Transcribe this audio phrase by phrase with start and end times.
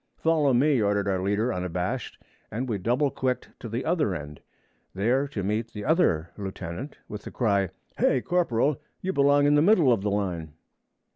[0.17, 2.17] 'Follow me,' ordered our leader unabashed;
[2.49, 4.41] and we double quicked to the other end,
[4.95, 8.81] there to meet the other lieutenant, with the cry, 'Hay, corporal!
[9.01, 10.53] you belong in the middle of the line!'